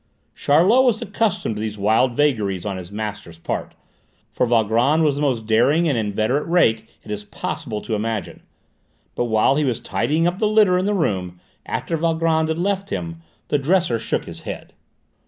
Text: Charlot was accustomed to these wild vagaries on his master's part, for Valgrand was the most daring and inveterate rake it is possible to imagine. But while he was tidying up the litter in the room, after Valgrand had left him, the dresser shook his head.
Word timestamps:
Charlot 0.33 0.83
was 0.83 0.99
accustomed 0.99 1.57
to 1.57 1.61
these 1.61 1.77
wild 1.77 2.15
vagaries 2.15 2.65
on 2.65 2.77
his 2.77 2.91
master's 2.91 3.37
part, 3.37 3.75
for 4.31 4.47
Valgrand 4.47 5.03
was 5.03 5.13
the 5.15 5.21
most 5.21 5.45
daring 5.45 5.87
and 5.87 5.95
inveterate 5.95 6.47
rake 6.47 6.89
it 7.03 7.11
is 7.11 7.23
possible 7.23 7.81
to 7.81 7.93
imagine. 7.93 8.41
But 9.13 9.25
while 9.25 9.57
he 9.57 9.63
was 9.63 9.79
tidying 9.79 10.25
up 10.25 10.39
the 10.39 10.47
litter 10.47 10.75
in 10.79 10.85
the 10.85 10.95
room, 10.95 11.39
after 11.67 11.97
Valgrand 11.97 12.47
had 12.47 12.57
left 12.57 12.89
him, 12.89 13.21
the 13.49 13.59
dresser 13.59 13.99
shook 13.99 14.25
his 14.25 14.41
head. 14.41 14.73